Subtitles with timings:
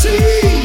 [0.00, 0.59] see.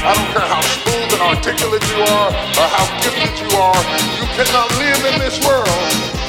[0.00, 3.82] I don't care how smooth and articulate you are or how gifted you are,
[4.16, 5.68] you cannot live in this world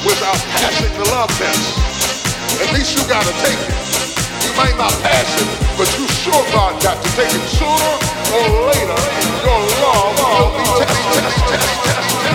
[0.03, 1.79] without passing the love test.
[2.59, 3.71] At least you gotta take it.
[4.43, 5.47] You might not pass it,
[5.79, 7.95] but you sure God got to take it sooner
[8.35, 8.43] or
[8.75, 8.99] later.
[9.39, 12.30] Your love will be tested.